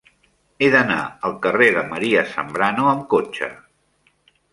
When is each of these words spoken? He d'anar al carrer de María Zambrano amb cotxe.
He 0.61 0.69
d'anar 0.75 1.01
al 1.29 1.35
carrer 1.43 1.67
de 1.75 1.83
María 1.91 2.23
Zambrano 2.31 2.87
amb 2.93 3.05
cotxe. 3.13 3.51